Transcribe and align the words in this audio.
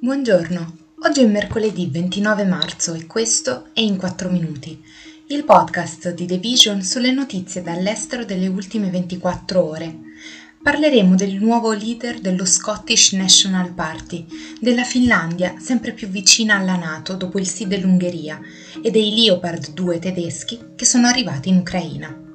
Buongiorno, 0.00 0.76
oggi 1.06 1.22
è 1.22 1.26
mercoledì 1.26 1.88
29 1.90 2.44
marzo 2.44 2.94
e 2.94 3.06
questo 3.06 3.70
è 3.72 3.80
In 3.80 3.96
4 3.96 4.30
Minuti, 4.30 4.80
il 5.26 5.42
podcast 5.42 6.14
di 6.14 6.24
The 6.24 6.38
Vision 6.38 6.82
sulle 6.82 7.10
notizie 7.10 7.62
dall'estero 7.62 8.24
delle 8.24 8.46
ultime 8.46 8.90
24 8.90 9.60
ore. 9.60 9.98
Parleremo 10.62 11.16
del 11.16 11.34
nuovo 11.34 11.72
leader 11.72 12.20
dello 12.20 12.44
Scottish 12.44 13.10
National 13.14 13.72
Party, 13.72 14.24
della 14.60 14.84
Finlandia 14.84 15.56
sempre 15.58 15.90
più 15.90 16.06
vicina 16.06 16.54
alla 16.54 16.76
Nato 16.76 17.14
dopo 17.14 17.40
il 17.40 17.48
sì 17.48 17.66
dell'Ungheria 17.66 18.40
e 18.80 18.92
dei 18.92 19.12
Leopard 19.16 19.72
2 19.72 19.98
tedeschi 19.98 20.60
che 20.76 20.84
sono 20.84 21.08
arrivati 21.08 21.48
in 21.48 21.56
Ucraina. 21.56 22.27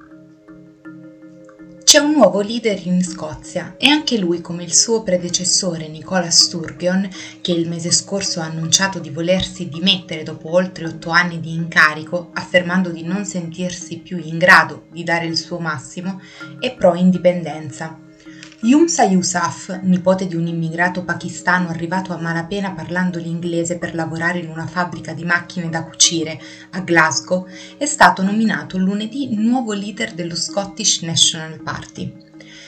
C'è 1.94 2.00
un 2.00 2.14
nuovo 2.14 2.42
leader 2.42 2.88
in 2.88 3.04
Scozia 3.04 3.76
e 3.78 3.88
anche 3.88 4.18
lui, 4.18 4.42
come 4.42 4.64
il 4.64 4.74
suo 4.74 5.04
predecessore 5.04 5.88
Nicola 5.88 6.32
Sturgeon, 6.32 7.08
che 7.40 7.52
il 7.52 7.70
mese 7.70 7.92
scorso 7.92 8.40
ha 8.40 8.46
annunciato 8.46 8.98
di 8.98 9.12
volersi 9.12 9.70
dimettere 9.70 10.24
dopo 10.24 10.50
oltre 10.56 10.88
otto 10.88 11.12
anni 11.12 11.40
di 11.40 11.54
incarico, 11.54 12.32
affermando 12.34 12.90
di 12.90 13.04
non 13.04 13.26
sentirsi 13.26 14.00
più 14.00 14.18
in 14.18 14.40
grado 14.40 14.88
di 14.90 15.04
dare 15.04 15.28
il 15.28 15.38
suo 15.38 15.60
massimo, 15.60 16.20
è 16.60 16.74
pro 16.74 16.96
indipendenza. 16.96 18.03
Yumsa 18.66 19.04
Yousaf, 19.04 19.82
nipote 19.82 20.26
di 20.26 20.38
un 20.38 20.48
immigrato 20.48 21.04
pakistano 21.04 21.68
arrivato 21.68 22.14
a 22.14 22.18
malapena 22.18 22.72
parlando 22.72 23.20
l'inglese 23.20 23.78
per 23.78 23.94
lavorare 23.94 24.40
in 24.40 24.48
una 24.48 24.66
fabbrica 24.66 25.12
di 25.12 25.26
macchine 25.26 25.68
da 25.68 25.84
cucire 25.84 26.40
a 26.70 26.80
Glasgow, 26.80 27.46
è 27.78 27.86
stato 27.86 28.22
nominato 28.24 28.78
lunedì 28.78 29.36
nuovo 29.36 29.74
leader 29.74 30.14
dello 30.14 30.38
Scottish 30.38 31.02
National 31.02 31.62
Party. 31.62 32.16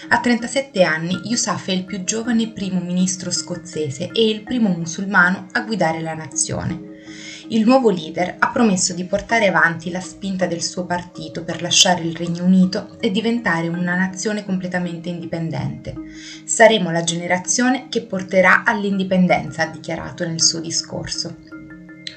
A 0.09 0.19
37 0.19 0.83
anni, 0.83 1.21
Yousaf 1.23 1.67
è 1.67 1.71
il 1.71 1.85
più 1.85 2.03
giovane 2.03 2.51
primo 2.51 2.81
ministro 2.81 3.31
scozzese 3.31 4.09
e 4.11 4.29
il 4.29 4.43
primo 4.43 4.67
musulmano 4.67 5.47
a 5.53 5.61
guidare 5.61 6.01
la 6.01 6.13
nazione 6.13 6.84
il 7.49 7.63
nuovo 7.63 7.91
leader 7.91 8.37
ha 8.39 8.49
promesso 8.49 8.93
di 8.93 9.03
portare 9.03 9.47
avanti 9.47 9.91
la 9.91 9.99
spinta 9.99 10.47
del 10.47 10.63
suo 10.63 10.85
partito 10.85 11.43
per 11.43 11.61
lasciare 11.61 12.01
il 12.01 12.15
Regno 12.15 12.43
Unito 12.43 12.97
e 12.99 13.11
diventare 13.11 13.67
una 13.67 13.95
nazione 13.95 14.43
completamente 14.43 15.09
indipendente. 15.09 15.93
Saremo 16.43 16.89
la 16.89 17.03
generazione 17.03 17.87
che 17.89 18.01
porterà 18.01 18.63
all'indipendenza, 18.63 19.63
ha 19.63 19.67
dichiarato 19.67 20.25
nel 20.25 20.41
suo 20.41 20.59
discorso. 20.59 21.37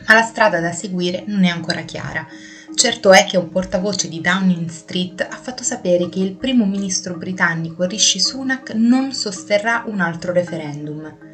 Ma 0.06 0.14
la 0.14 0.22
strada 0.22 0.60
da 0.60 0.72
seguire 0.72 1.24
non 1.26 1.44
è 1.44 1.48
ancora 1.48 1.82
chiara. 1.82 2.26
Certo 2.74 3.12
è 3.12 3.24
che 3.24 3.36
un 3.36 3.50
portavoce 3.50 4.08
di 4.08 4.20
Downing 4.20 4.68
Street 4.68 5.20
ha 5.20 5.36
fatto 5.36 5.62
sapere 5.62 6.08
che 6.08 6.20
il 6.20 6.36
primo 6.36 6.64
ministro 6.64 7.16
britannico 7.16 7.84
Rishi 7.84 8.20
Sunak 8.20 8.72
non 8.74 9.12
sosterrà 9.12 9.84
un 9.86 10.00
altro 10.00 10.32
referendum. 10.32 11.27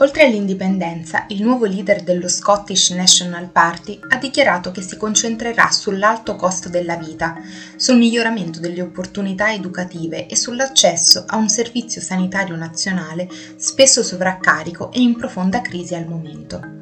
Oltre 0.00 0.24
all'indipendenza, 0.24 1.24
il 1.28 1.42
nuovo 1.42 1.64
leader 1.64 2.04
dello 2.04 2.28
Scottish 2.28 2.90
National 2.90 3.48
Party 3.48 3.98
ha 4.10 4.16
dichiarato 4.16 4.70
che 4.70 4.80
si 4.80 4.96
concentrerà 4.96 5.72
sull'alto 5.72 6.36
costo 6.36 6.68
della 6.68 6.94
vita, 6.94 7.36
sul 7.74 7.96
miglioramento 7.96 8.60
delle 8.60 8.80
opportunità 8.80 9.52
educative 9.52 10.28
e 10.28 10.36
sull'accesso 10.36 11.24
a 11.26 11.36
un 11.36 11.48
servizio 11.48 12.00
sanitario 12.00 12.54
nazionale 12.54 13.28
spesso 13.56 14.04
sovraccarico 14.04 14.92
e 14.92 15.00
in 15.00 15.16
profonda 15.16 15.60
crisi 15.62 15.96
al 15.96 16.06
momento. 16.06 16.77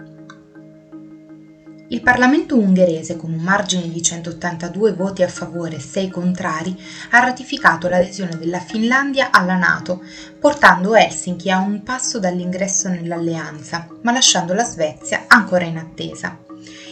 Il 1.88 2.00
Parlamento 2.00 2.58
ungherese, 2.58 3.16
con 3.16 3.32
un 3.32 3.38
margine 3.38 3.88
di 3.88 4.02
182 4.02 4.92
voti 4.94 5.22
a 5.22 5.28
favore 5.28 5.76
e 5.76 5.80
6 5.80 6.10
contrari, 6.10 6.76
ha 7.10 7.20
ratificato 7.20 7.88
l'adesione 7.88 8.36
della 8.36 8.58
Finlandia 8.58 9.30
alla 9.30 9.54
Nato, 9.54 10.02
portando 10.40 10.96
Helsinki 10.96 11.48
a 11.48 11.58
un 11.58 11.84
passo 11.84 12.18
dall'ingresso 12.18 12.88
nell'alleanza, 12.88 13.86
ma 14.02 14.10
lasciando 14.10 14.52
la 14.52 14.64
Svezia 14.64 15.26
ancora 15.28 15.64
in 15.64 15.76
attesa. 15.76 16.36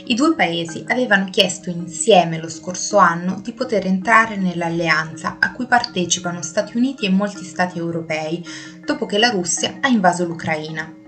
I 0.06 0.14
due 0.14 0.36
paesi 0.36 0.84
avevano 0.86 1.28
chiesto 1.28 1.70
insieme 1.70 2.38
lo 2.38 2.48
scorso 2.48 2.98
anno 2.98 3.40
di 3.42 3.52
poter 3.52 3.86
entrare 3.86 4.36
nell'alleanza 4.36 5.38
a 5.40 5.50
cui 5.50 5.66
partecipano 5.66 6.40
Stati 6.40 6.76
Uniti 6.76 7.04
e 7.04 7.10
molti 7.10 7.44
Stati 7.44 7.78
europei, 7.78 8.46
dopo 8.84 9.06
che 9.06 9.18
la 9.18 9.30
Russia 9.30 9.78
ha 9.80 9.88
invaso 9.88 10.24
l'Ucraina. 10.24 11.02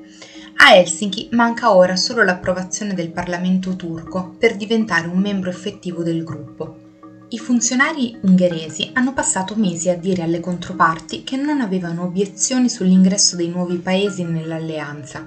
A 0.58 0.74
Helsinki 0.74 1.28
manca 1.32 1.74
ora 1.74 1.96
solo 1.96 2.22
l'approvazione 2.22 2.94
del 2.94 3.10
Parlamento 3.10 3.76
turco 3.76 4.34
per 4.38 4.56
diventare 4.56 5.06
un 5.06 5.18
membro 5.18 5.50
effettivo 5.50 6.02
del 6.02 6.24
gruppo. 6.24 6.84
I 7.28 7.38
funzionari 7.38 8.16
ungheresi 8.22 8.90
hanno 8.94 9.12
passato 9.12 9.54
mesi 9.54 9.90
a 9.90 9.96
dire 9.96 10.22
alle 10.22 10.40
controparti 10.40 11.24
che 11.24 11.36
non 11.36 11.60
avevano 11.60 12.04
obiezioni 12.04 12.70
sull'ingresso 12.70 13.36
dei 13.36 13.48
nuovi 13.48 13.76
paesi 13.76 14.24
nell'alleanza, 14.24 15.26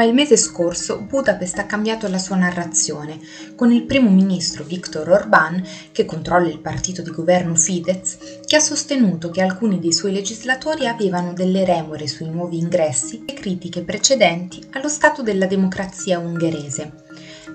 ma 0.00 0.06
il 0.06 0.14
mese 0.14 0.38
scorso 0.38 0.98
Budapest 0.98 1.58
ha 1.58 1.66
cambiato 1.66 2.08
la 2.08 2.16
sua 2.16 2.36
narrazione, 2.36 3.20
con 3.54 3.70
il 3.70 3.84
primo 3.84 4.08
ministro 4.08 4.64
Viktor 4.64 5.06
Orbán, 5.06 5.62
che 5.92 6.06
controlla 6.06 6.48
il 6.48 6.60
partito 6.60 7.02
di 7.02 7.10
governo 7.10 7.54
Fidesz, 7.54 8.16
che 8.46 8.56
ha 8.56 8.60
sostenuto 8.60 9.28
che 9.28 9.42
alcuni 9.42 9.78
dei 9.78 9.92
suoi 9.92 10.12
legislatori 10.12 10.86
avevano 10.86 11.34
delle 11.34 11.66
remore 11.66 12.06
sui 12.06 12.30
nuovi 12.30 12.56
ingressi 12.56 13.24
e 13.26 13.34
critiche 13.34 13.82
precedenti 13.82 14.66
allo 14.72 14.88
stato 14.88 15.20
della 15.20 15.44
democrazia 15.44 16.18
ungherese 16.18 17.09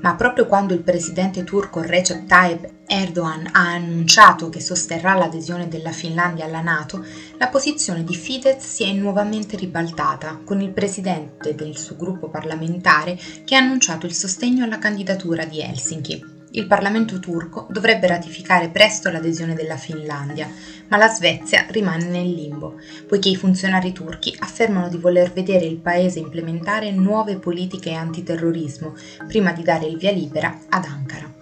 ma 0.06 0.14
proprio 0.14 0.46
quando 0.46 0.76
il 0.76 0.84
presidente 0.84 1.44
turco 1.44 1.82
Recep 1.82 2.28
Tayyip 2.28 2.70
Erdogan 2.86 3.50
ha 3.54 3.72
annunciato 3.72 4.50
che 4.50 4.60
sosterrà 4.62 5.16
l'adesione 5.16 5.68
della 5.68 5.92
Finlandia 5.92 6.46
alla 6.46 6.62
Nato, 6.62 7.04
la 7.40 7.48
posizione 7.48 8.04
di 8.04 8.14
Fidesz 8.14 8.64
si 8.64 8.84
è 8.84 8.92
nuovamente 8.92 9.58
ribaltata, 9.58 10.42
con 10.46 10.62
il 10.62 10.70
presidente 10.70 11.56
del 11.56 11.76
suo 11.76 11.96
gruppo 11.96 12.30
parlamentare 12.30 13.18
che 13.44 13.56
ha 13.56 13.60
annunciato 13.60 14.06
il 14.06 14.14
sostegno 14.14 14.64
alla 14.64 14.78
candidatura 14.78 15.44
di 15.44 15.60
Helsinki. 15.60 16.35
Il 16.56 16.68
Parlamento 16.68 17.20
turco 17.20 17.68
dovrebbe 17.70 18.08
ratificare 18.08 18.70
presto 18.70 19.12
l'adesione 19.12 19.56
della 19.56 19.76
Finlandia, 19.76 20.50
ma 20.88 20.96
la 20.96 21.10
Svezia 21.10 21.66
rimane 21.70 22.06
nel 22.06 22.32
limbo, 22.32 22.80
poiché 23.06 23.28
i 23.28 23.36
funzionari 23.36 23.92
turchi 23.92 24.34
affermano 24.40 24.88
di 24.88 24.96
voler 24.96 25.34
vedere 25.34 25.66
il 25.66 25.80
paese 25.80 26.20
implementare 26.20 26.92
nuove 26.92 27.40
politiche 27.40 27.92
antiterrorismo 27.92 28.96
prima 29.28 29.52
di 29.52 29.64
dare 29.64 29.86
il 29.86 29.98
via 29.98 30.12
libera 30.12 30.58
ad 30.70 30.86
Ankara. 30.86 31.35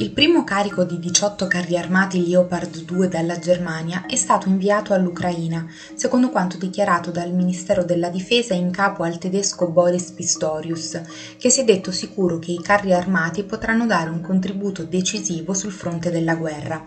Il 0.00 0.12
primo 0.12 0.44
carico 0.44 0.84
di 0.84 0.98
18 0.98 1.46
carri 1.46 1.76
armati 1.76 2.26
Leopard 2.26 2.84
2 2.84 3.08
dalla 3.08 3.38
Germania 3.38 4.06
è 4.06 4.16
stato 4.16 4.48
inviato 4.48 4.94
all'Ucraina, 4.94 5.66
secondo 5.92 6.30
quanto 6.30 6.56
dichiarato 6.56 7.10
dal 7.10 7.34
Ministero 7.34 7.84
della 7.84 8.08
Difesa 8.08 8.54
in 8.54 8.70
capo 8.70 9.02
al 9.02 9.18
tedesco 9.18 9.68
Boris 9.68 10.12
Pistorius, 10.12 10.98
che 11.36 11.50
si 11.50 11.60
è 11.60 11.64
detto 11.64 11.92
sicuro 11.92 12.38
che 12.38 12.50
i 12.50 12.62
carri 12.62 12.94
armati 12.94 13.44
potranno 13.44 13.84
dare 13.84 14.08
un 14.08 14.22
contributo 14.22 14.84
decisivo 14.84 15.52
sul 15.52 15.70
fronte 15.70 16.10
della 16.10 16.34
guerra. 16.34 16.82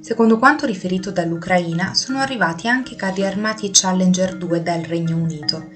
Secondo 0.00 0.38
quanto 0.38 0.64
riferito 0.64 1.10
dall'Ucraina, 1.10 1.92
sono 1.92 2.18
arrivati 2.18 2.66
anche 2.66 2.96
carri 2.96 3.26
armati 3.26 3.68
Challenger 3.70 4.38
2 4.38 4.62
dal 4.62 4.80
Regno 4.80 5.18
Unito. 5.18 5.68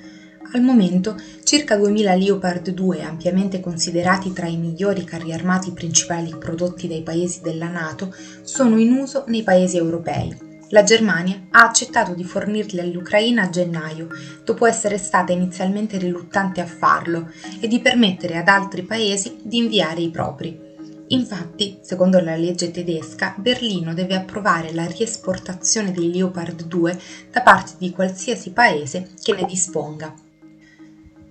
Al 0.55 0.61
momento 0.61 1.17
circa 1.45 1.77
2000 1.77 2.15
Leopard 2.15 2.69
2, 2.69 3.03
ampiamente 3.03 3.61
considerati 3.61 4.35
tra 4.35 4.47
i 4.47 4.59
migliori 4.59 5.03
carri 5.03 5.33
armati 5.33 5.71
principali 5.71 6.37
prodotti 6.39 6.87
dai 6.87 7.01
paesi 7.03 7.41
della 7.41 7.69
Nato, 7.69 8.15
sono 8.43 8.79
in 8.79 8.93
uso 8.93 9.25
nei 9.29 9.43
paesi 9.43 9.79
europei. 9.79 10.51
La 10.69 10.83
Germania 10.83 11.47
ha 11.53 11.63
accettato 11.63 12.13
di 12.13 12.25
fornirli 12.25 12.81
all'Ucraina 12.81 13.45
a 13.45 13.49
gennaio, 13.49 14.09
dopo 14.45 14.67
essere 14.67 14.99
stata 14.99 15.33
inizialmente 15.33 15.97
riluttante 15.97 16.61
a 16.61 16.67
farlo, 16.67 17.31
e 17.59 17.67
di 17.67 17.81
permettere 17.81 18.37
ad 18.37 18.49
altri 18.49 18.83
paesi 18.83 19.39
di 19.43 19.57
inviare 19.57 20.03
i 20.03 20.11
propri. 20.11 20.61
Infatti, 21.09 21.79
secondo 21.81 22.21
la 22.21 22.37
legge 22.37 22.71
tedesca, 22.71 23.35
Berlino 23.39 23.95
deve 23.95 24.17
approvare 24.17 24.75
la 24.75 24.85
riesportazione 24.85 25.93
dei 25.93 26.13
Leopard 26.13 26.65
2 26.65 27.01
da 27.31 27.41
parte 27.41 27.73
di 27.79 27.91
qualsiasi 27.91 28.51
paese 28.51 29.09
che 29.23 29.33
ne 29.33 29.47
disponga. 29.47 30.15